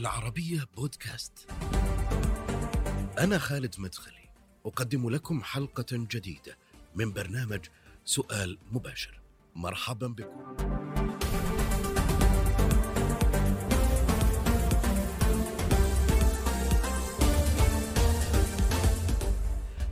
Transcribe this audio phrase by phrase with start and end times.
[0.00, 1.32] العربية بودكاست.
[3.18, 4.30] أنا خالد مدخلي،
[4.66, 6.58] أقدم لكم حلقة جديدة
[6.94, 7.60] من برنامج
[8.04, 9.20] سؤال مباشر.
[9.54, 10.56] مرحبا بكم.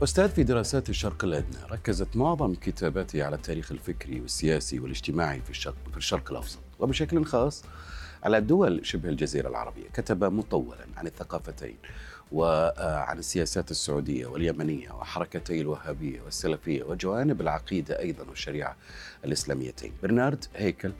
[0.03, 5.89] أستاذ في دراسات الشرق الأدنى ركزت معظم كتاباته على التاريخ الفكري والسياسي والاجتماعي في الشرق,
[5.91, 7.63] في الشرق الأوسط وبشكل خاص
[8.23, 9.89] على دول شبه الجزيرة العربية.
[9.93, 11.77] كتب مطولا عن الثقافتين
[12.31, 18.75] وعن السياسات السعودية واليمنية وحركتي الوهابية والسلفية وجوانب العقيدة أيضا والشريعة
[19.25, 19.91] الإسلاميتين.
[20.03, 20.91] برنارد هيكل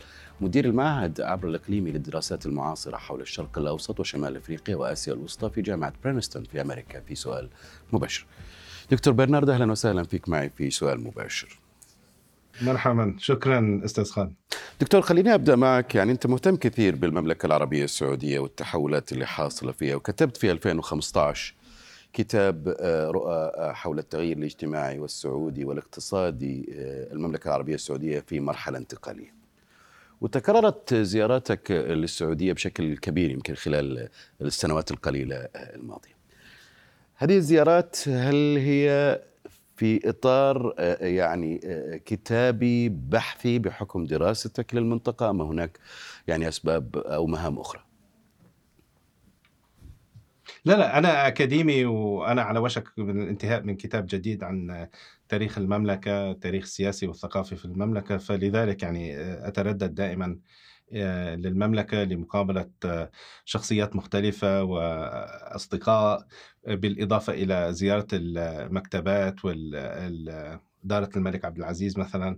[0.41, 5.93] مدير المعهد عبر الإقليمي للدراسات المعاصرة حول الشرق الأوسط وشمال أفريقيا وآسيا الوسطى في جامعة
[6.03, 7.49] برينستون في أمريكا في سؤال
[7.93, 8.25] مباشر.
[8.91, 11.59] دكتور برنارد أهلا وسهلا فيك معي في سؤال مباشر.
[12.61, 14.33] مرحبا شكرا أستاذ خالد
[14.81, 19.95] دكتور خليني أبدأ معك يعني أنت مهتم كثير بالمملكة العربية السعودية والتحولات اللي حاصلة فيها
[19.95, 21.53] وكتبت في 2015
[22.13, 28.77] كتاب آه، رؤى آه، حول التغيير الاجتماعي والسعودي والاقتصادي آه، المملكة العربية السعودية في مرحلة
[28.77, 29.33] انتقالية.
[30.21, 34.09] وتكررت زياراتك للسعودية بشكل كبير يمكن خلال
[34.41, 36.19] السنوات القليلة الماضية.
[37.15, 39.21] هذه الزيارات هل هي
[39.79, 45.79] في إطار آه، يعني آه، كتابي بحثي بحكم دراستك للمنطقة أم هناك
[46.27, 47.83] يعني أسباب أو مهام أخرى؟
[50.65, 54.87] لا لا أنا أكاديمي وأنا على وشك من الانتهاء من كتاب جديد عن
[55.29, 60.37] تاريخ المملكة، التاريخ السياسي والثقافي في المملكة فلذلك يعني آه، أتردد دائما آه،
[60.91, 63.11] للمملكة لمقابلة آه،
[63.45, 66.27] شخصيات مختلفة وأصدقاء
[66.67, 72.37] بالإضافة إلى زيارة المكتبات ودارة الملك عبد العزيز مثلا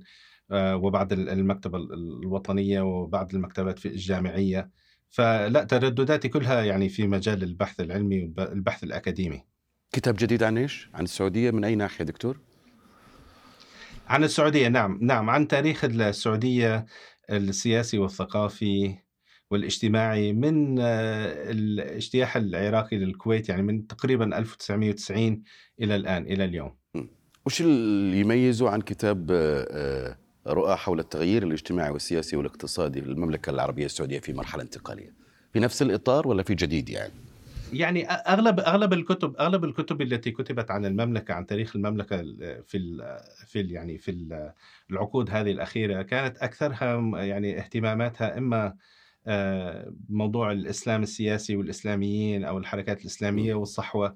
[0.52, 4.70] آه، وبعض المكتبة الوطنية وبعض المكتبات في الجامعية
[5.10, 9.44] فلا تردداتي كلها يعني في مجال البحث العلمي والبحث الأكاديمي
[9.94, 12.40] كتاب جديد عن إيش؟ عن السعودية من أي ناحية دكتور؟
[14.08, 16.86] عن السعودية نعم نعم عن تاريخ السعودية
[17.38, 18.96] السياسي والثقافي
[19.52, 25.44] والاجتماعي من آه، الاجتياح العراقي للكويت يعني من تقريبا 1990
[25.82, 26.76] إلى الآن إلى اليوم.
[27.46, 33.86] وش اللي يميزه عن كتاب آه، آه، رؤى حول التغيير الاجتماعي والسياسي والاقتصادي للمملكه العربية
[33.86, 35.14] السعودية في مرحلة انتقالية؟
[35.54, 37.14] في نفس الإطار ولا في جديد يعني؟
[37.74, 42.18] يعني أغلب أغلب الكتب أغلب الكتب التي كتبت عن المملكة عن تاريخ المملكة
[42.62, 44.30] في ال في ال يعني في
[44.92, 48.76] العقود هذه الأخيرة كانت أكثرها يعني اهتماماتها إما
[49.28, 54.16] آه، موضوع الإسلام السياسي والإسلاميين أو الحركات الإسلامية والصحوة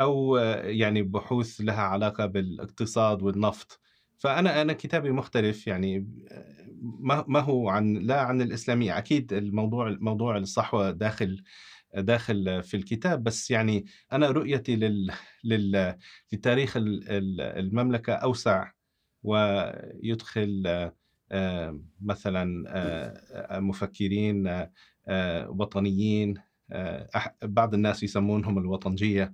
[0.00, 3.80] أو يعني بحوث لها علاقة بالاقتصاد والنفط.
[4.18, 6.06] فأنا أنا كتابي مختلف يعني
[7.28, 8.98] ما هو عن لا عن الإسلامية.
[8.98, 11.42] أكيد الموضوع موضوع الصحوة داخل
[11.96, 15.12] داخل في الكتاب بس يعني أنا رؤيتي لل,
[15.44, 15.94] لل...
[16.32, 18.70] لتاريخ المملكة أوسع
[19.22, 20.62] ويدخل
[21.32, 24.46] آه، مثلا آه، مفكرين
[25.08, 26.34] آه، وطنيين
[27.42, 29.32] بعض الناس يسمونهم الوطنجية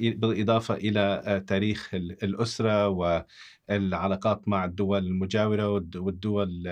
[0.00, 6.62] بالإضافة إلى تاريخ الأسرة والعلاقات مع الدول المجاورة والدول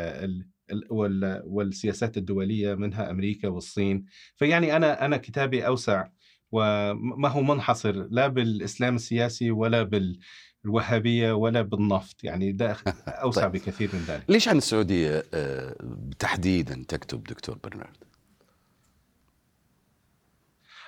[1.44, 4.04] والسياسات الدولية منها أمريكا والصين.
[4.36, 6.08] فيعني أنا أنا كتابي أوسع
[6.52, 10.18] وما هو منحصر لا بالإسلام السياسي ولا بال
[10.64, 12.24] الوهابيه ولا بالنفط.
[12.24, 13.52] يعني ده اوسع طيب.
[13.52, 14.24] بكثير من ذلك.
[14.28, 15.76] ليش عن السعودية؟ آه،
[16.18, 17.96] تحديدا تكتب دكتور برنارد.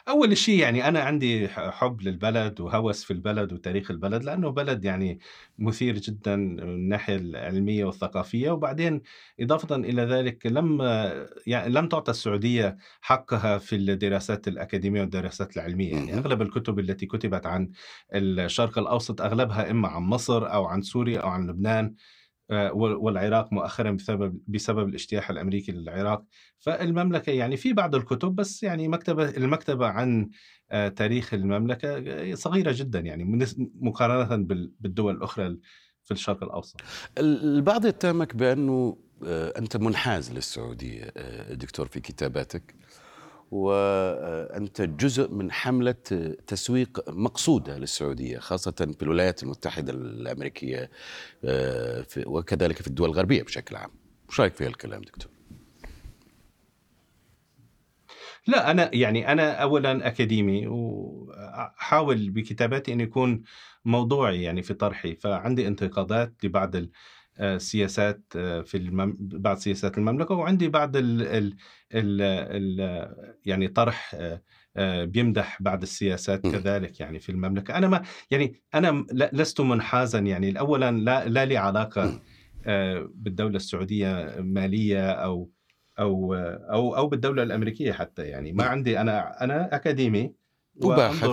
[0.09, 5.19] أول شيء يعني أنا عندي حب للبلد وهوس في البلد وتاريخ البلد لأنه بلد يعني
[5.59, 8.51] مثير جدا من الناحية العلمية والثقافية.
[8.51, 9.03] وبعدين
[9.41, 10.83] إضافة إلى ذلك لم
[11.47, 15.93] يعني لم تعطى السعودية حقها في الدراسات الأكاديمية والدراسات العلمية.
[15.93, 17.71] يعني أغلب الكتب التي كتبت عن
[18.15, 21.95] الشرق الأوسط أغلبها إما عن مصر أو عن سوريا أو عن لبنان.
[22.51, 26.25] والعراق مؤخرا بسبب بسبب الاجتياح الأمريكي للعراق
[26.59, 30.31] فالمملكة يعني في بعض الكتب بس يعني مكتبة المكتبة عن
[30.71, 33.49] آه، تاريخ المملكة صغيرة جدا يعني
[33.81, 34.37] مقارنة
[34.81, 35.57] بالدول الأخرى
[36.05, 36.81] في الشرق الأوسط.
[37.19, 41.13] البعض يتهمك بأنه آه، أنت منحاز للسعودية
[41.51, 42.75] دكتور في كتاباتك
[43.55, 45.93] وأنت جزء من حملة
[46.47, 50.91] تسويق مقصودة للسعودية خاصة في الولايات المتحدة الأمريكية
[51.45, 53.91] آه، وكذلك في الدول الغربية بشكل عام
[54.29, 55.31] وش رأيك في هالكلام دكتور؟
[58.47, 63.43] لا أنا يعني أنا أولا أكاديمي وأحاول بكتاباتي أن يكون
[63.85, 66.77] موضوعي يعني في طرحي فعندي انتقادات لبعض
[67.59, 69.17] سياسات آه، في المم...
[69.21, 71.23] بعض سياسات المملكة وعندي بعض ال...
[71.23, 71.57] ال...
[71.95, 72.23] ال...
[72.23, 73.37] ال...
[73.45, 74.43] يعني طرح آه،
[74.77, 76.43] آه، بيمدح بعض السياسات.
[76.43, 81.57] كذلك يعني في المملكة أنا ما يعني أنا لست منحازا يعني اولا لا لا لي
[81.57, 82.21] علاقة.
[82.67, 85.51] آه، بالدولة السعودية مالية أو
[85.99, 86.35] أو
[86.71, 88.65] أو أو بالدولة الأمريكية حتى يعني ما.
[88.65, 90.35] عندي أنا أنا أكاديمي
[90.85, 91.31] وباحث.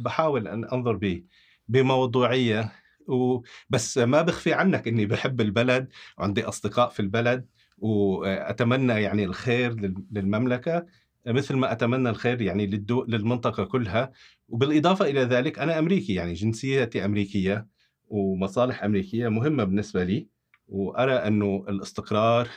[0.00, 1.24] بحاول أن أنظر ب
[1.68, 2.72] بموضوعية
[3.10, 7.46] و- بس ما بخفي عنك إني بحب البلد وعندي أصدقاء في البلد
[7.78, 10.86] وأتمنى يعني الخير لل- للمملكة.
[11.26, 14.12] مثل ما أتمنى الخير يعني للدو للمنطقة كلها.
[14.48, 17.66] وبالإضافة إلى ذلك أنا أمريكي يعني جنسيتي أمريكية
[18.08, 20.28] ومصالح أمريكية مهمة بالنسبة لي.
[20.68, 22.48] وأرى أنه الإستقرار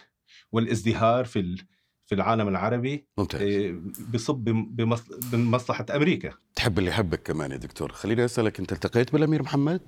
[0.52, 1.58] والإزدهار في ال-
[2.06, 3.42] في العالم العربي ممتاز.
[3.42, 3.82] إيه،
[4.14, 6.34] بصب بم- بمص- بمصلحة أمريكا.
[6.56, 7.92] تحب اللي يحبك كمان يا دكتور.
[7.92, 9.82] خليني أسألك أنت التقيت بالأمير محمد؟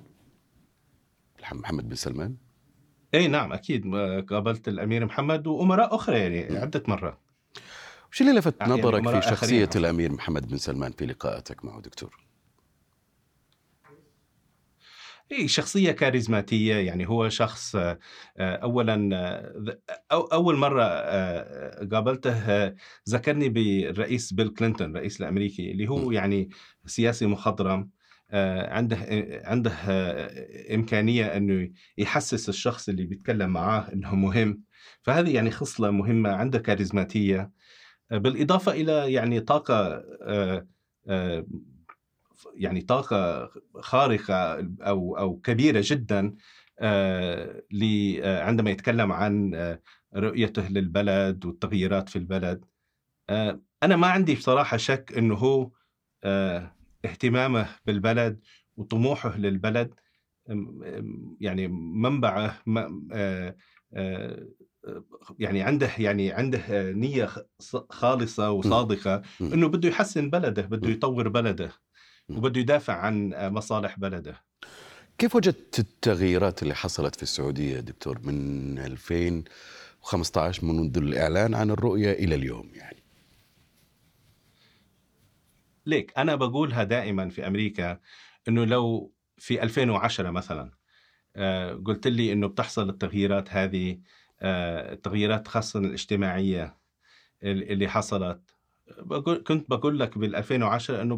[1.54, 2.36] محمد بن سلمان؟
[3.14, 3.94] إي نعم أكيد.
[4.28, 7.18] قابلت الأمير محمد وأمراء أخرى يعني عدة مرات.
[8.12, 9.84] وش اللي لفت يعني نظرك في شخصية آخرين.
[9.84, 12.26] الأمير محمد بن سلمان في لقاءاتك معه دكتور؟
[15.32, 16.74] إي شخصية كاريزماتية.
[16.74, 17.98] يعني هو شخص آه،
[18.38, 22.66] اولا آه، أول مرة آه، قابلته
[23.08, 26.10] ذكرني بالرئيس بيل كلينتون الرئيس الأمريكي اللي هو.
[26.10, 26.50] يعني
[26.86, 27.90] سياسي مخضرم.
[28.32, 34.62] عنده آه، عنده آه، إمكانية إنه يحسس الشخص اللي بيتكلم معاه إنه مهم.
[35.02, 37.52] فهذه يعني خصلة مهمة عنده كاريزماتية.
[38.12, 40.66] آه، بالإضافة إلى يعني طاقة آه،
[41.08, 41.46] آه،
[42.54, 43.50] يعني طاقة
[43.80, 46.36] خارقة أو أو كبيرة جدا
[46.80, 47.62] آه،
[48.22, 49.82] آه، عندما يتكلم عن آه،
[50.16, 52.64] رؤيته للبلد والتغييرات في البلد.
[53.30, 55.70] آه، أنا ما عندي بصراحة شك إنه هو
[56.24, 56.75] آه،
[57.06, 58.40] اهتمامه بالبلد
[58.76, 59.94] وطموحه للبلد
[61.40, 62.62] يعني منبعه
[63.12, 63.56] آه،
[63.94, 64.46] آه،
[65.38, 67.30] يعني عنده يعني عنده نية
[67.90, 69.22] خالصة وصادقة.
[69.40, 70.88] إنه بده يحسن بلده بده.
[70.90, 71.72] يطور بلده.
[72.28, 74.44] وبده يدافع عن مصالح بلده
[75.18, 82.34] كيف وجدت التغييرات اللي حصلت في السعودية دكتور من 2015 منذ الإعلان عن الرؤية إلى
[82.34, 83.05] اليوم يعني
[85.86, 88.00] ليك أنا بقولها دائما في أمريكا
[88.48, 90.70] إنه لو في 2010 مثلا
[91.36, 93.98] آه، قلت لي إنه بتحصل التغييرات هذه
[94.40, 96.76] آه، التغييرات خاصة الاجتماعية
[97.42, 98.40] ال- اللي حصلت
[98.98, 101.16] بقول كنت بقول لك بال 2010 إنه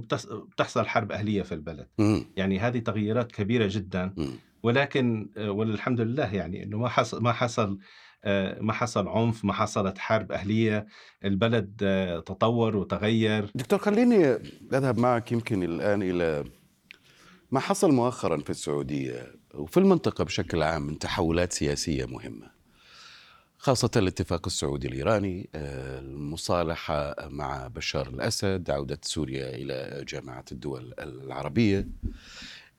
[0.53, 2.21] بتحصل حرب أهلية في البلد م.
[2.37, 4.27] يعني هذه تغييرات كبيرة جدا م.
[4.63, 7.79] ولكن آه، وللحمد لله يعني إنه ما حصل ما حصل
[8.61, 10.87] ما حصل عنف ما حصلت حرب أهلية
[11.25, 13.51] البلد آه، تطور وتغير.
[13.55, 14.27] دكتور خليني
[14.73, 16.45] أذهب معك يمكن الآن إلى
[17.51, 22.59] ما حصل مؤخرا في السعودية وفي المنطقة بشكل عام من تحولات سياسية مهمة
[23.59, 31.89] خاصة الاتفاق السعودي الإيراني آه، المصالحة مع بشار الأسد عودة سوريا إلى جامعة الدول العربية.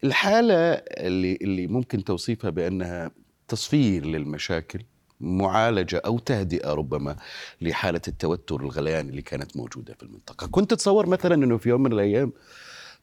[0.03, 3.12] الحالة اللي, اللي ممكن توصيفها بأنها
[3.47, 4.80] تصفير للمشاكل
[5.21, 7.16] معالجة أو تهدئة ربما
[7.62, 10.48] لحالة التوتر الغليان اللي كانت موجودة في المنطقة.
[10.48, 12.33] كنت تتصور مثلا أنه في يوم من الأيام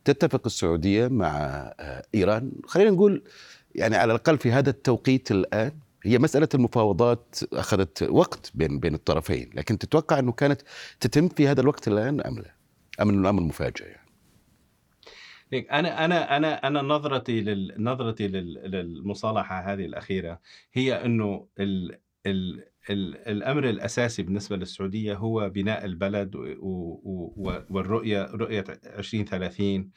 [0.05, 1.37] تتفق السعودية مع
[1.81, 2.53] آه، إيران.
[2.67, 3.23] خلينا نقول
[3.75, 5.73] يعني على الأقل في هذا التوقيت الآن
[6.07, 10.63] هي مسألة المفاوضات أخذت وقت بين بين الطرفين لكن تتوقع أنه كانت
[11.01, 12.55] تتم في هذا الوقت الآن أم لا؟
[13.03, 14.07] أم أنه الأمر مفاجئ يعني؟
[15.53, 17.75] أنا أنا أنا أنا نظرتي لل...
[17.79, 18.55] نظرتي لل...
[18.71, 20.41] للمصالحة هذه الأخيرة
[20.73, 21.99] هي أنه ال...
[22.27, 22.65] ال...
[22.91, 23.17] ال...
[23.17, 26.37] الأمر الأساسي بالنسبة للسعودية هو بناء البلد.
[27.71, 29.91] والرؤية رؤية 2030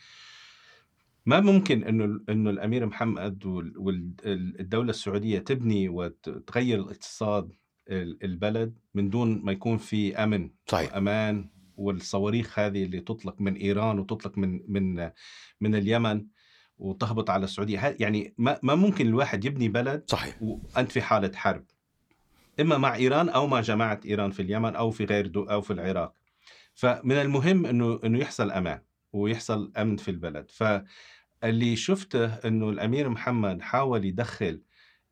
[1.25, 7.51] ما ممكن إنه إنه الأمير محمد والدولة السعودية تبني وتغير الاقتصاد
[7.89, 10.93] ال- البلد من دون ما يكون في أمن صحيح.
[10.93, 11.50] وأمان.
[11.75, 15.09] والصواريخ هذه اللي تطلق من إيران وتطلق من من
[15.62, 16.25] من اليمن
[16.77, 17.95] وتهبط على السعودية.
[18.00, 20.38] يعني ما ما ممكن الواحد يبني بلد صحيح.
[20.41, 21.65] وأنت في حالة حرب.
[22.60, 25.74] إما مع إيران أو مع جماعة إيران في اليمن أو في غير دو أو في
[25.74, 26.13] العراق.
[26.74, 28.82] فمن المهم انه إنه يحصل أمان
[29.13, 30.51] ويحصل أمن في البلد.
[30.51, 34.62] فاللي شفته إنه الأمير محمد حاول يدخل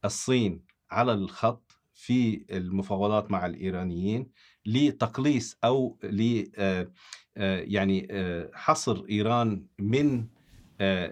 [0.05, 4.31] الصين على الخط في المفاوضات مع الإيرانيين
[4.65, 6.91] لتقليص أو ل آه،
[7.37, 10.25] آه، يعني آه، حصر إيران من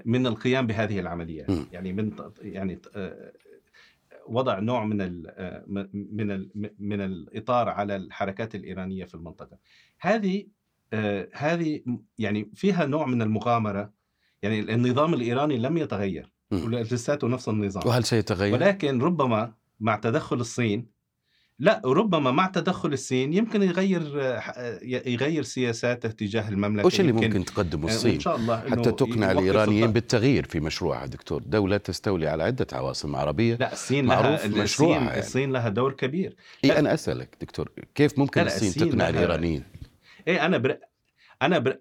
[0.05, 1.49] من القيام بهذه العمليات.
[1.71, 2.79] يعني من يعني
[4.27, 5.33] وضع نوع من ال
[5.93, 9.57] من ال من الإطار على الحركات الإيرانية في المنطقة.
[9.99, 10.47] هذه
[10.93, 11.81] آه، هذه
[12.17, 13.93] يعني فيها نوع من المغامرة
[14.41, 16.63] يعني النظام الإيراني لم يتغير مم.
[16.63, 20.94] ولساته نفس النظام وهل سيتغير؟ ولكن ربما مع تدخل الصين
[21.59, 24.01] لا ربما مع تدخل الصين يمكن يغير
[24.83, 28.91] يغير سياساته تجاه المملكة وش اللي يمكن ممكن تقدمه آه، الصين ان شاء الله حتى
[28.91, 29.91] تقنع الإيرانيين.
[29.91, 34.97] بالتغيير في مشروعها دكتور دولة تستولي على عدة عواصم عربية لا الصين معروف لها مشروعها
[34.97, 35.19] الصين, يعني.
[35.19, 39.63] الصين لها دور كبير اي أنا أسألك دكتور كيف ممكن الصين الصين تقنع الإيرانيين؟
[40.27, 40.77] إيه أنا بر...
[41.41, 41.77] أنا بر...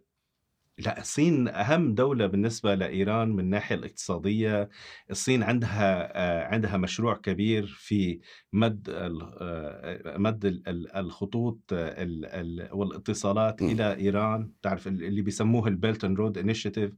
[0.79, 4.69] لا الصين أهم دولة بالنسبة لإيران من الناحية الاقتصادية.
[5.11, 8.21] الصين عندها آه، عندها مشروع كبير في
[8.53, 13.67] مد آه، مد ال- ال- الخطوط آه، ال- ال- والإتصالات م.
[13.67, 14.53] إلى إيران.
[14.63, 16.93] تعرف ال- اللي بيسموه ال Belt and Road Initiative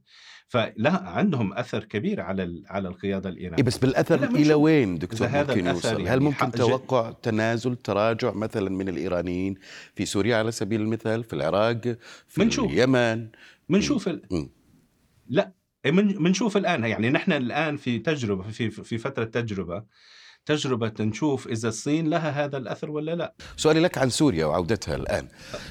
[0.47, 5.27] فلا عندهم أثر كبير على على القيادة إيه الايرانيه بس بالأثر لا، إلى وين دكتور
[5.27, 9.55] إذا هذا ممكن الأثر يوصل؟ يعني هل ممكن توقع تنازل تراجع مثلا من الإيرانيين
[9.95, 11.81] في سوريا على سبيل المثال في العراق
[12.27, 12.71] في منشوف.
[12.71, 13.29] اليمن
[13.69, 14.21] بنشوف ال...
[14.31, 14.47] م.
[15.27, 15.53] لا
[15.85, 19.83] من بنشوف الآن يعني نحن الآن في تجربة في في فترة تجربة
[20.45, 25.27] تجربة نشوف إذا الصين لها هذا الأثر ولا لا سؤالي لك عن سوريا وعودتها الآن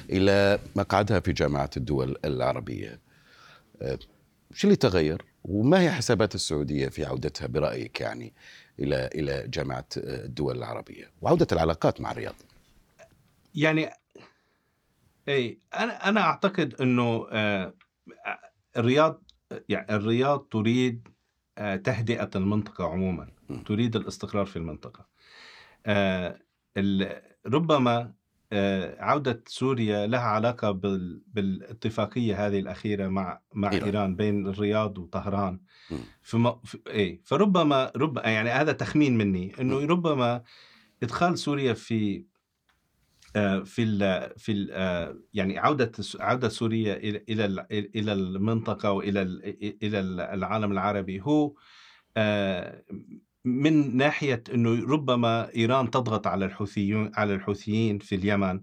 [0.09, 3.01] إلى مقعدها في جامعة الدول العربية.
[4.53, 8.33] شو اللي تغير؟ وما هي حسابات السعودية في عودتها برأيك يعني
[8.79, 12.35] إلى إلى جامعة الدول العربية وعودة العلاقات مع الرياض؟
[13.55, 13.89] يعني
[15.27, 17.73] اي أنا أنا أعتقد إنه آه،
[18.77, 19.23] الرياض
[19.69, 21.07] يعني الرياض تريد
[21.57, 23.27] آه، تهدئة المنطقة عموما.
[23.65, 25.05] تريد الاستقرار في المنطقة
[25.85, 26.39] آه،
[27.47, 28.13] ربما
[28.99, 33.85] عودة سوريا لها علاقة بال- بالاتفاقية هذه الأخيرة مع مع إيران.
[33.85, 35.59] إيران, بين الرياض وطهران
[35.91, 35.95] م.
[36.63, 40.43] في, إيه فربما رب يعني هذا تخمين مني إنه ربما
[41.03, 42.25] إدخال سوريا في
[43.35, 48.91] آه، في ال في ال آه، يعني عودة عودة سوريا إلى إلى ال- إلى المنطقة
[48.91, 49.99] وإلى ال- إلى
[50.33, 51.53] العالم العربي هو
[52.17, 52.83] آه،
[53.45, 58.61] من ناحية أنه ربما إيران تضغط على الحوثيين على الحوثيين في اليمن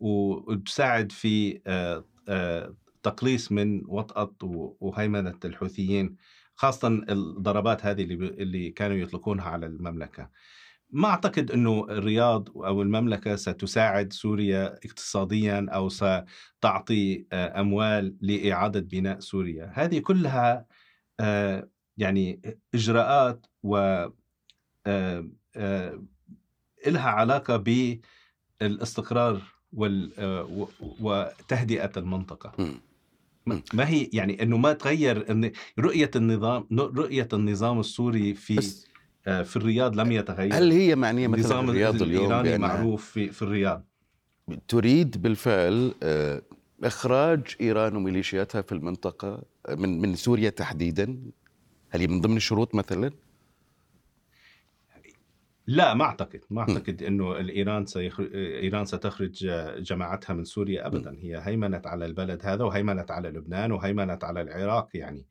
[0.00, 4.34] وتساعد في آه، آه، تقليص من وطأة
[4.80, 6.16] وهيمنة الحوثيين
[6.54, 10.30] خاصة الضربات هذه اللي كانوا يطلقونها على المملكة.
[10.90, 19.20] ما أعتقد أنه الرياض أو المملكة ستساعد سوريا اقتصاديا أو ستعطي آه، أموال لإعادة بناء
[19.20, 19.72] سوريا.
[19.74, 20.66] هذه كلها
[22.00, 22.40] يعني
[22.74, 23.76] إجراءات و
[24.86, 26.02] آه، آه،
[26.86, 27.64] إلها علاقة
[28.60, 29.42] بالاستقرار
[29.72, 30.68] وال آه، و-
[31.00, 32.52] وتهدئة المنطقة
[33.46, 33.60] م.
[33.74, 38.86] ما هي يعني إنه ما تغير إن رؤية النظام رؤية النظام السوري في بس
[39.24, 43.42] في الرياض لم يتغير هل هي معنية مثلا النظام الرياض اليوم الإيراني معروف في, في
[43.42, 43.84] الرياض
[44.68, 45.94] تريد بالفعل
[46.84, 51.16] إخراج إيران وميليشياتها في المنطقة من من سوريا تحديدا؟
[51.90, 53.10] هل هي من ضمن الشروط مثلا؟
[55.66, 56.40] لا ما أعتقد.
[56.50, 59.46] ما أعتقد إنه الإيران سيخرج إيران ستخرج
[59.78, 61.16] جماعتها من سوريا ابدا.
[61.18, 65.26] هي هيمنت على البلد هذا وهيمنت على لبنان وهيمنت على العراق يعني.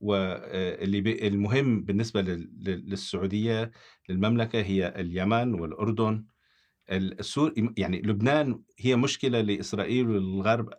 [0.00, 3.70] واللي المهم بالنسبة لل- للسعودية
[4.08, 6.24] للمملكة هي اليمن والأردن.
[6.90, 10.70] السور يعني لبنان هي مشكلة لإسرائيل والغرب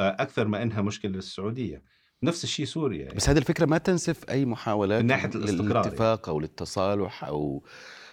[0.00, 1.82] أكثر ما إنها مشكلة للسعودية.
[2.22, 3.14] نفس الشيء سوريا يعني.
[3.14, 7.62] بس هذه الفكرة ما تنسف أي محاولات من ناحية الاستقرار للاتفاق أو للتصالح أو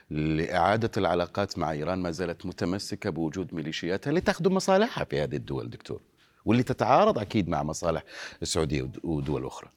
[0.10, 6.02] لإعادة العلاقات مع إيران ما زالت متمسكة بوجود ميليشياتها لتخدم مصالحها في هذه الدول دكتور
[6.46, 8.04] واللي تتعارض أكيد مع مصالح
[8.42, 9.70] السعودية ود- ودول أخرى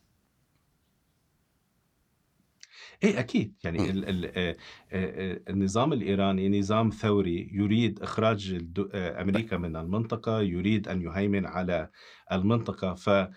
[3.04, 3.84] إيه أكيد يعني م.
[3.90, 4.56] ال ال آه،
[4.92, 11.88] آه، النظام الإيراني نظام ثوري يريد إخراج آه، أمريكا من المنطقة يريد أن يهيمن على
[12.32, 13.30] المنطقة ف آه،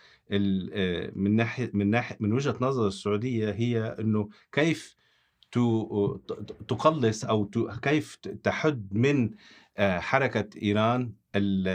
[1.16, 4.96] من ناحية من ناحية من وجهة نظر السعودية هي إنه كيف
[6.68, 7.50] تقلص أو
[7.82, 9.32] كيف تحد من
[9.78, 11.68] آه، حركة إيران ال-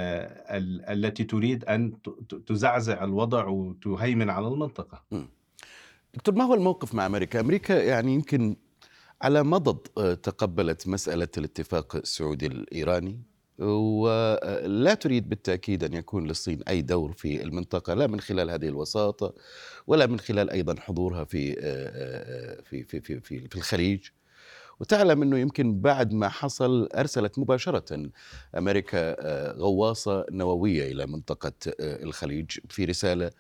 [0.57, 1.93] ال- التي تريد أن
[2.47, 5.05] تزعزع الوضع وتهيمن على المنطقة.
[6.15, 8.57] دكتور ما هو الموقف مع أمريكا؟ أمريكا يعني يمكن
[9.23, 13.21] على مضض آه، تقبلت مسألة الاتفاق السعودي الإيراني.
[13.61, 19.35] ولا تريد بالتأكيد أن يكون للصين أي دور في المنطقة لا من خلال هذه الوساطة
[19.87, 24.09] ولا من خلال أيضا حضورها في آه، آه، في في في في, في الخليج
[24.81, 28.11] وتعلم أنه يمكن بعد ما حصل أرسلت مباشرة
[28.59, 33.31] أمريكا آه، غواصة نووية إلى منطقة الخليج في رسالة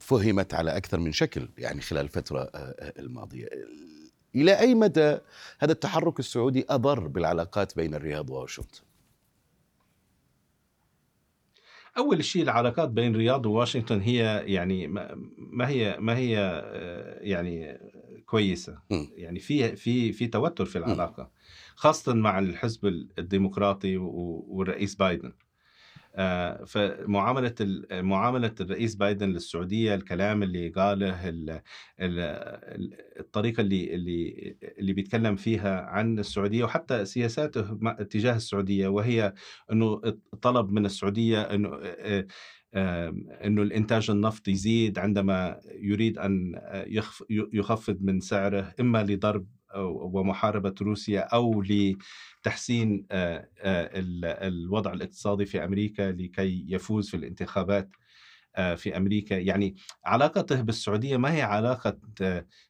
[0.00, 2.50] فهمت على أكثر من شكل يعني خلال الفترة
[2.98, 3.48] الماضية.
[4.34, 5.18] إلى أي مدى
[5.58, 8.93] هذا التحرك السعودي أضر بالعلاقات بين الرياض وواشنطن؟
[11.98, 14.86] أول شيء العلاقات بين الرياض وواشنطن هي يعني
[15.38, 17.78] ما هي ما هي آه، يعني
[18.26, 18.78] كويسة.
[19.16, 21.30] يعني في في في توتر في العلاقة
[21.76, 22.86] خاصة مع الحزب
[23.18, 25.32] الديمقراطي والرئيس بايدن.
[26.16, 27.54] آه، فمعاملة
[27.92, 31.60] معاملة الرئيس بايدن للسعودية الكلام اللي قاله ال-
[32.00, 39.34] ال- الطريقة اللي اللي اللي بيتكلم فيها عن السعودية وحتى سياساته تجاه السعودية وهي
[39.72, 40.00] إنه
[40.42, 42.26] طلب من السعودية إنه آه،
[42.74, 49.46] آه، إنه الإنتاج النفطي يزيد عندما يريد أن يخف- يخفض من سعره إما لضرب
[49.82, 57.90] ومحاربة روسيا أو لتحسين آه، آه، ال- الوضع الاقتصادي في أمريكا لكي يفوز في الانتخابات
[58.56, 59.34] آه، في أمريكا.
[59.34, 61.98] يعني علاقته بالسعودية ما هي علاقة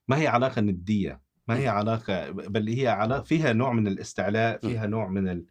[0.08, 4.86] ما هي علاقة ندية ما هي علاقة بل هي علاقه فيها نوع من الاستعلاء فيها
[4.86, 5.44] نوع من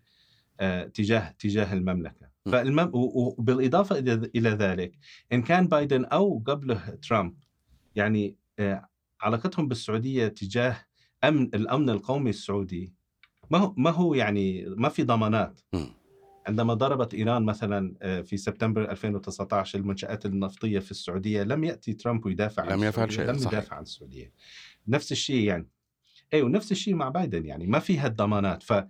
[0.94, 2.34] تجاه تجاه المملكة.
[2.52, 3.98] فالمم وبالإضافة
[4.36, 4.92] إلى ذلك
[5.34, 7.36] إن كان بايدن أو قبله ترامب
[7.96, 8.38] يعني
[9.22, 10.78] علاقتهم بالسعودية تجاه
[11.24, 12.94] امن الأمن القومي السعودي
[13.51, 15.62] ما هو ما هو يعني ما في ضمانات.
[16.48, 22.25] عندما ضربت إيران مثلا آه، في سبتمبر 2019 المنشآت النفطية في السعودية لم يأتي ترامب
[22.25, 23.53] ويدافع عن لم يفعل شيء، لم صحيح.
[23.53, 24.32] يدافع عن السعودية.
[24.88, 25.70] نفس الشيء يعني.
[26.34, 27.68] أيوه نفس الشيء مع بايدن يعني.
[27.68, 28.88] ما في هالضمانات فمن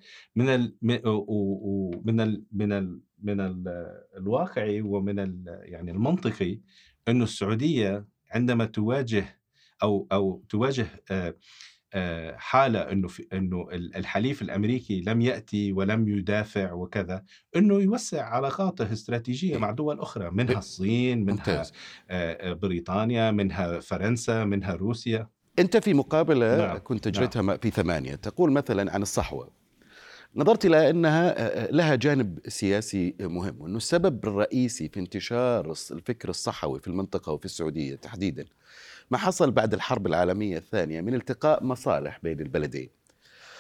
[0.49, 0.75] ال
[1.05, 3.63] ومن ال من ال من ال
[4.17, 6.59] الواقعي ومن ال يعني المنطقي
[7.07, 9.39] انه السعودية عندما تواجه
[9.83, 11.35] أو أو تواجه آه،
[12.38, 17.23] حالة إنه في إنه ال- الحليف الأمريكي لم يأتي ولم يدافع وكذا
[17.55, 21.63] إنه يوسع علاقاته الاستراتيجيه مع دول أخرى منها الصين منها آه،
[22.09, 25.27] آه، بريطانيا منها فرنسا منها روسيا.
[25.59, 29.50] أنت في مقابلة نعم، كنت أجريتها في ثمانية تقول مثلا عن الصحوة.
[30.35, 36.79] نظرت إلى أنها آه، لها جانب سياسي مهم وأنه السبب الرئيسي في انتشار الفكر الصحوي
[36.79, 38.45] في المنطقة وفي السعودية تحديدا.
[39.12, 42.89] ما حصل بعد الحرب العالمية الثانية من التقاء مصالح بين البلدين.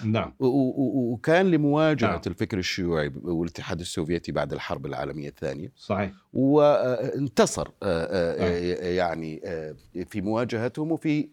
[0.03, 0.33] نعم.
[0.39, 2.21] وكان لمواجهة نعم.
[2.27, 5.71] الفكر الشيوعي والاتحاد السوفيتي بعد الحرب العالمية الثانية.
[5.77, 6.11] صحيح.
[6.33, 8.89] وانتصر آه، آه،.
[8.89, 9.75] يعني آه،
[10.09, 11.27] في مواجهتهم وفي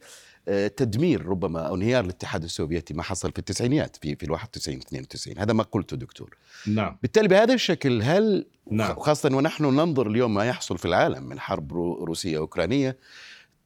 [0.77, 2.95] تدمير ربما أو انهيار الاتحاد السوفيتي.
[2.95, 6.37] ما حصل في التسعينيات في في ال 91 92 هذا ما قلته دكتور.
[6.67, 6.99] نعم.
[7.03, 8.97] بالتالي بهذا الشكل هل نعم.
[9.01, 12.97] خاصة ونحن ننظر اليوم ما يحصل في العالم من حرب رو- روسية أوكرانية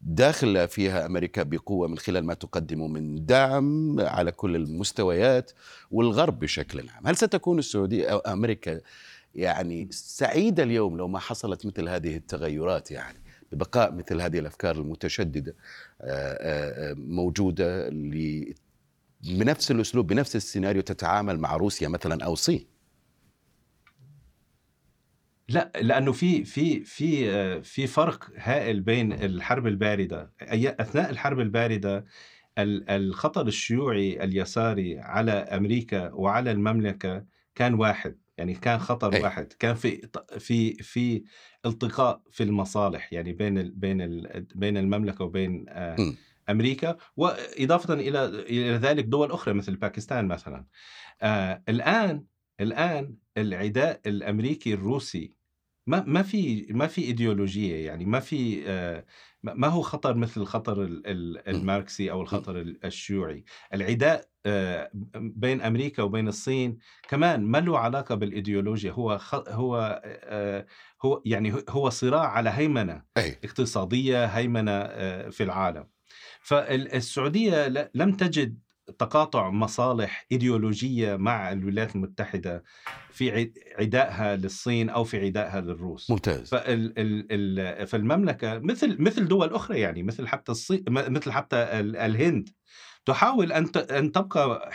[0.04, 5.52] داخل فيها أمريكا بقوة من خلال ما تقدم من دعم على كل المستويات
[5.90, 8.80] والغرب بشكل عام، هل ستكون السعودية أو أمريكا
[9.34, 13.18] يعني سعيدة اليوم لو ما حصلت مثل هذه التغيرات يعني
[13.52, 15.54] ببقاء مثل هذه الأفكار المتشددة
[16.00, 17.90] آه، آه، آه، موجودة
[19.24, 22.73] بنفس الأسلوب بنفس السيناريو تتعامل مع روسيا مثلا أو الصين؟
[25.48, 32.04] لأ لأنه في في في في فرق هائل بين الحرب البارده أثناء الحرب البارده
[32.58, 39.22] ال- الخطر الشيوعي اليساري على أمريكا وعلى المملكة كان واحد يعني كان خطر أي.
[39.22, 41.24] واحد كان في في في
[41.66, 46.16] التقاء في المصالح يعني بين ال بين ال بين المملكة وبين آه، م.
[46.50, 50.66] أمريكا وإضافة إلى إلى ذلك دول أخرى مثل باكستان مثلا
[51.22, 52.24] آه الآن
[52.60, 55.34] الآن العداء الأمريكي الروسي
[55.86, 59.06] ما ما في ما في إيديولوجية يعني ما في آه
[59.42, 63.44] ما هو خطر مثل الخطر ال- ال- الماركسي أو الخطر ال- الشيوعي.
[63.74, 68.92] العداء آه بين أمريكا وبين الصين كمان ما له علاقة بالإيديولوجيا.
[68.92, 70.66] هو هو آه
[71.04, 73.38] هو يعني هو صراع على هيمنة أي.
[73.44, 74.82] اقتصادية هيمنة
[75.30, 75.88] في العالم.
[76.40, 78.58] فالسعوديه لم تجد
[78.98, 82.64] تقاطع مصالح إيديولوجية مع الولايات المتحدة
[83.10, 86.10] في عد- عدائها للصين أو في عدائها للروس.
[86.10, 86.48] ممتاز.
[86.50, 91.96] فال ال ال فالمملكة مثل مثل دول أخرى يعني مثل حتى الصين مثل حتى ال-
[91.96, 92.48] الهند
[93.06, 94.70] تحاول أن أن تبقى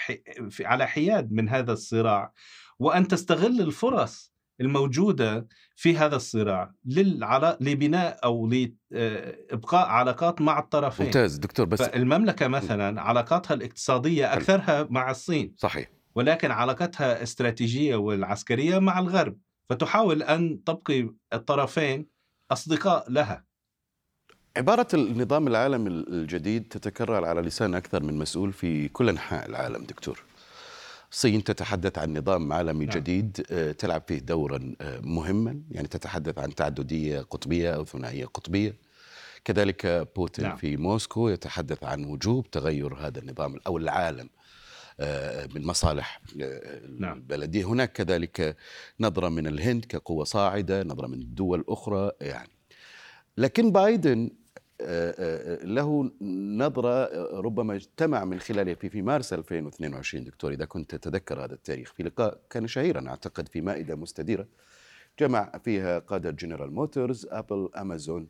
[0.62, 2.34] على حياد من هذا الصراع
[2.80, 4.29] وأن تستغل الفرص
[4.62, 7.58] الموجودة في هذا الصراع للعلا...
[7.62, 11.06] لبناء أو لإبقاء علاقات مع الطرفين.
[11.06, 15.90] ممتاز دكتور بس فالمملكة مثلا علاقاتها الاقتصادية أكثرها مع الصين صحيح.
[16.16, 19.38] ولكن علاقتها الاستراتيجيه والعسكرية مع الغرب
[19.70, 22.06] فتحاول أن تبقي الطرفين
[22.52, 23.46] أصدقاء لها.
[24.58, 30.24] عبارة النظام العالمي الجديد تتكرر على لسان أكثر من مسؤول في كل أنحاء العالم دكتور.
[31.12, 32.98] الصين تتحدث عن نظام عالمي نعم.
[32.98, 38.76] جديد آه، تلعب فيه دورا آه، مهما يعني تتحدث عن تعددية قطبية أو ثنائية قطبية
[39.46, 40.58] كذلك بوتين نعم.
[40.58, 44.30] في موسكو يتحدث عن وجوب تغير هذا النظام أو العالم
[45.00, 46.22] آه، من مصالح
[47.00, 47.18] نعم.
[47.18, 48.58] البلدية هناك كذلك
[49.00, 52.52] نظرة من الهند كقوة صاعدة نظرة من دول أخرى يعني
[53.38, 54.30] لكن بايدن
[55.64, 56.12] له
[56.58, 61.54] نظرة آه، ربما اجتمع من خلالها في في مارس 2022 دكتور إذا كنت تتذكر هذا
[61.54, 64.48] التاريخ في لقاء كان شهيرا أعتقد في مائدة مستديرة
[65.20, 68.28] جمع فيها قادة جنرال موتورز أبل أمازون.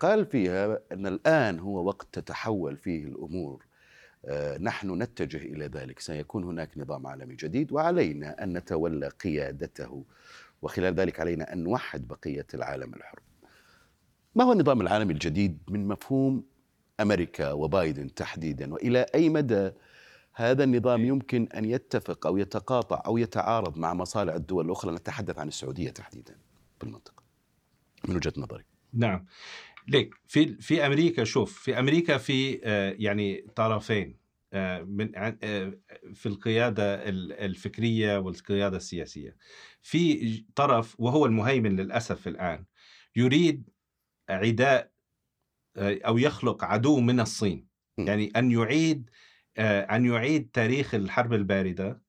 [0.00, 3.66] قال فيها أن الآن هو وقت تتحول فيه الأمور.
[4.60, 6.00] نحن نتجه إلى ذلك.
[6.00, 10.04] سيكون هناك نظام عالمي جديد وعلينا أن نتولى قيادته.
[10.62, 13.18] وخلال ذلك علينا أن نوحد بقية العالم الحر.
[14.34, 16.44] ما هو النظام العالمي الجديد من مفهوم
[17.00, 19.70] أمريكا وبايدن تحديدا؟ وإلى أي مدى
[20.34, 25.48] هذا النظام يمكن أن يتفق أو يتقاطع أو يتعارض مع مصالح الدول الأخرى؟ نتحدث عن
[25.48, 26.36] السعودية تحديدا
[26.78, 27.22] في المنطقة
[28.08, 28.64] من وجهة نظري.
[28.92, 29.26] نعم.
[29.88, 34.16] ليك في في أمريكا شوف في أمريكا في آه، يعني طرفين
[34.52, 35.72] آه، من آه،
[36.14, 37.08] في القيادة
[37.44, 39.36] الفكرية والقيادة السياسية.
[39.82, 42.64] في طرف وهو المهيمن للأسف الآن
[43.16, 43.71] يريد
[44.32, 44.92] عداء
[45.76, 47.68] آه، أو يخلق عدو من الصين
[47.98, 49.10] يعني أن يعيد
[49.56, 52.02] آه، أن يعيد تاريخ الحرب الباردة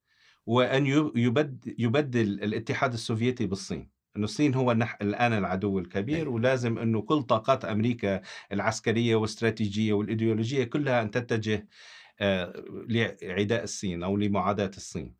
[0.45, 7.23] وأن يبدل يبدل الاتحاد السوفيتي بالصين إنه الصين هو الآن العدو الكبير ولازم إنه كل
[7.23, 11.67] طاقات أمريكا العسكرية والاستراتيجيه والإيديولوجية كلها أن تتجه
[12.19, 12.53] آه،
[13.21, 15.15] لعداء الصين أو لمعاداة الصين.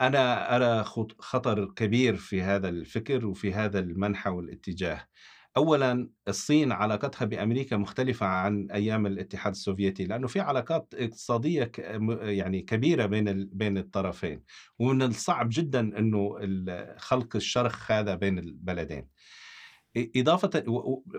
[0.00, 0.84] أنا أرى
[1.18, 5.08] خطر كبير في هذا الفكر وفي هذا المنحى والاتجاه.
[5.56, 11.72] اولا الصين علاقتها بأمريكا مختلفة عن أيام الاتحاد السوفيتي لأنه في علاقات اقتصادية
[12.20, 14.42] يعني كبيرة بين بين الطرفين
[14.78, 16.38] ومن الصعب جدا إنه
[16.96, 19.08] خلق الشرخ هذا بين البلدين.
[19.96, 20.64] إضافة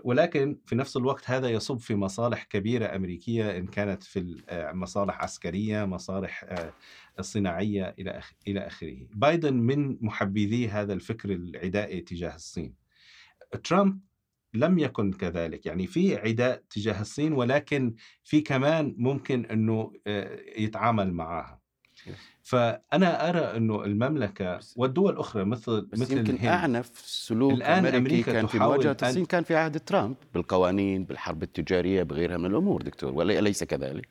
[0.04, 4.44] ولكن في نفس الوقت هذا يصب في مصالح كبيرة أمريكية إن كانت في
[4.74, 6.74] مصالح عسكرية مصالح آه،
[7.22, 8.98] صناعية إلى إلى آخره.
[9.14, 12.74] بايدن من محبذي هذا الفكر العدائي تجاه الصين.
[13.64, 14.00] ترامب
[14.54, 15.66] لم يكن كذلك.
[15.66, 21.64] يعني في عداء تجاه الصين ولكن في كمان ممكن إنه آه، يتعامل معها
[22.44, 27.98] فأنا أرى إنه المملكة والدول الاخرى مثل بس مثل يمكن الهند أعنف سلوك الآن أمريكي
[27.98, 32.82] أمريكا كان في مواجهة الصين كان في عهد ترامب بالقوانين بالحرب التجارية بغيرها من الأمور
[32.82, 34.08] دكتور ولا أليس كذلك؟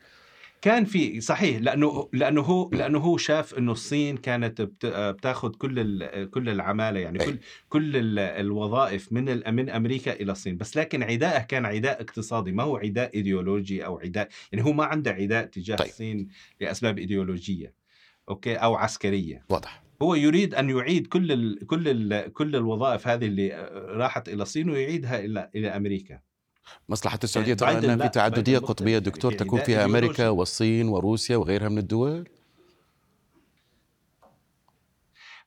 [0.62, 6.48] كان في صحيح لأنه لأنه هو لأنه هو شاف إنه الصين كانت بتاخذ كل كل
[6.48, 10.57] العمالة يعني كل كل الوظائف من من أمريكا إلى الصين.
[10.57, 14.85] بس لكن عدائه كان عداء اقتصادي ما هو عداء إيديولوجي أو عداء يعني هو ما
[14.85, 15.88] عنده عداء تجاه طيب.
[15.88, 16.29] الصين
[16.61, 17.75] لأسباب إيديولوجية
[18.29, 19.44] okay أو عسكرية.
[19.48, 19.83] واضح.
[20.03, 24.70] هو يريد أن يعيد كل ال كل ال كل الوظائف هذه اللي راحت إلى الصين
[24.70, 26.20] ويعيدها إلى إلى أمريكا.
[26.88, 28.98] مصلحة السعودية ترى أنها في تعددية قطبية.
[28.98, 32.29] دكتور تكون فيها أمريكا والصين وروسيا وغيرها من الدول؟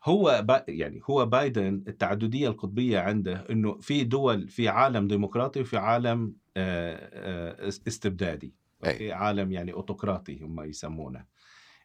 [0.03, 6.35] هو يعني هو بايدن التعددية القطبية عنده أنه في دول في عالم ديمقراطي وفي عالم
[6.57, 8.53] آه، آه، استبدادي.
[8.85, 9.11] أي.
[9.11, 11.25] عالم يعني أوتقراطي هم يسمونه.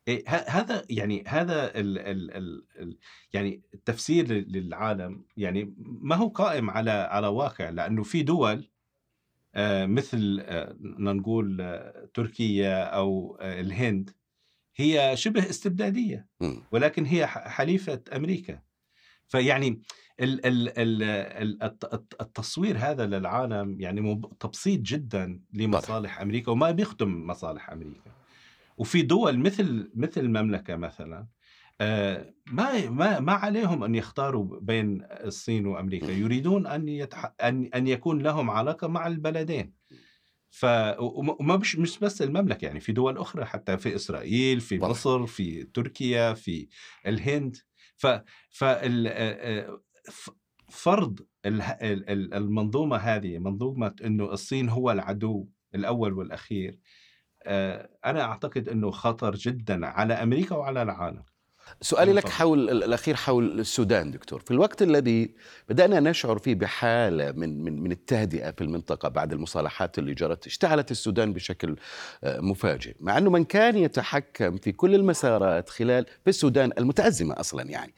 [0.09, 2.99] إيه، هذا يعني هذا ال ال ال ال
[3.33, 8.70] يعني التفسير للعالم يعني ما هو قائم على على واقع لأنه في دول
[9.55, 14.11] آه، مثل آه، نقول آه، تركيا أو الهند
[14.77, 16.27] هي شبه استبدادية
[16.73, 18.63] ولكن هي حليفة أمريكا.
[19.27, 19.83] فيعني
[22.21, 28.11] التصوير هذا للعالم يعني تبسيط جدا لمصالح أمريكا وما بيخدم مصالح أمريكا.
[28.77, 31.27] وفي دول مثل مثل المملكة مثلا
[32.47, 36.11] ما ما ما عليهم أن يختاروا بين الصين وأمريكا.
[36.13, 37.33] يريدون أن يتح...
[37.43, 39.75] أن أن يكون لهم علاقة مع البلدين.
[40.51, 40.67] ف
[40.99, 45.65] وما مش مش بس المملكة يعني في دول أخرى حتى في إسرائيل في مصر في
[45.65, 46.69] تركيا في
[47.07, 47.57] الهند.
[47.97, 48.07] ف
[48.51, 48.65] ف
[50.71, 56.79] فرض المنظومة هذه منظومة إنه الصين هو العدو الأول والأخير
[58.05, 61.25] أنا أعتقد إنه خطر جدا على أمريكا وعلى العالم.
[61.81, 64.41] سؤالي لك حول الأخير حول السودان دكتور.
[64.41, 65.31] في الوقت الذي
[65.69, 70.91] بدأنا نشعر فيه بحالة من من من التهدئة في المنطقة بعد المصالحات اللي جرت اشتعلت
[70.91, 71.77] السودان بشكل
[72.25, 72.95] آه، مفاجئ.
[73.01, 77.95] مع إنه من كان يتحكم في كل المسارات خلال في السودان المتأزمة أصلا يعني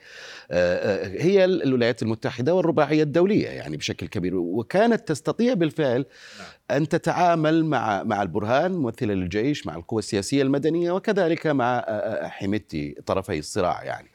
[0.51, 6.05] آه، آه، هي الولايات المتحدة والرباعية الدولية يعني بشكل كبير وكانت تستطيع بالفعل
[6.39, 6.49] نعم.
[6.77, 11.85] أن تتعامل مع مع البرهان ممثله للجيش مع القوى السياسية المدنية وكذلك مع
[12.23, 14.11] حميتي طرفي الصراع يعني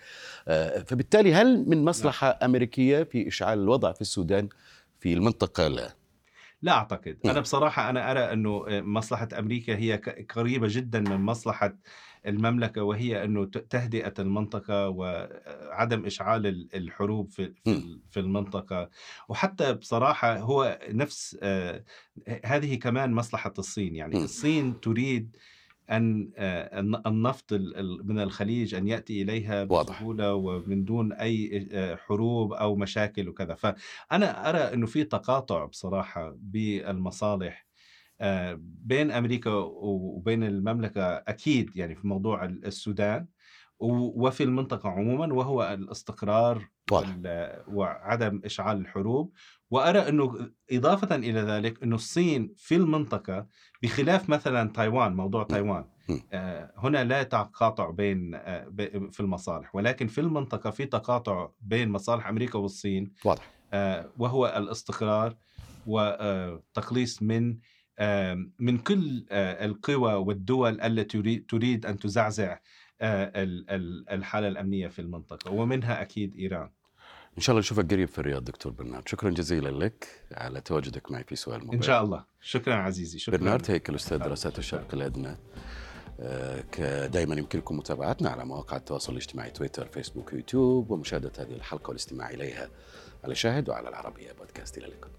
[0.86, 2.38] فبالتالي هل من مصلحة نعم.
[2.44, 4.50] أمريكية في إشعال الوضع في السودان
[5.00, 5.96] في المنطقة لا
[6.62, 7.42] لا أعتقد أنا نعم.
[7.42, 10.02] بصراحة أنا أرى أنه مصلحة أمريكا هي
[10.36, 11.74] قريبة جدا من مصلحة
[12.28, 18.90] المملكة وهي إنه تهدئة المنطقة وعدم إشعال ال- الحروب في في ال- في المنطقة
[19.30, 21.84] وحتى بصراحة هو نفس آه،
[22.46, 24.24] هذه كمان مصلحة الصين يعني.
[24.24, 25.38] الصين تريد
[25.92, 29.64] أن آه، الن- النفط ال- ال- من الخليج أن يأتي إليها.
[29.64, 36.36] بسهولة ومن دون أي آه، حروب أو مشاكل وكذا فأنا أرى إنه في تقاطع بصراحة
[36.40, 37.67] بالمصالح
[38.60, 39.52] بين أمريكا
[39.82, 43.28] وبين المملكة أكيد يعني في موضوع السودان
[43.80, 46.70] وفي المنطقة عموما وهو الاستقرار.
[46.92, 49.34] وال- وعدم إشعال الحروب
[49.72, 53.48] وأرى إنه إضافة إلى ذلك إنه الصين في المنطقة
[53.84, 55.86] بخلاف مثلا تايوان موضوع تايوان.
[56.34, 58.68] آه، هنا لا تقاطع بين آه،
[59.12, 65.36] في المصالح ولكن في المنطقة في تقاطع بين مصالح أمريكا والصين واضح آه، وهو الاستقرار
[65.88, 67.58] وتقليص من آه،
[68.60, 72.58] من كل آه، القوى والدول التي تريد- تريد أن تزعزع
[73.02, 76.70] آه، ال- ال- الحالة الأمنية في المنطقة ومنها أكيد إيران.
[77.38, 79.08] إن شاء الله نشوفك قريب في الرياض دكتور برنارد.
[79.08, 81.78] شكرا جزيلا لك على تواجدك معي في سؤال مباشر.
[81.78, 82.26] إن شاء الله.
[82.42, 83.20] شكرا عزيزي.
[83.20, 83.38] شكرا.
[83.38, 85.36] برنارد هيكل أستاذ دراسات الشرق الأدنى
[87.08, 92.70] دائما يمكنكم متابعتنا على مواقع التواصل الاجتماعي تويتر فيسبوك يوتيوب ومشاهدة هذه الحلقة والاستماع إليها
[93.24, 94.78] على شاهد وعلى العربية بودكاست.
[94.78, 95.12] إلى اللقاء.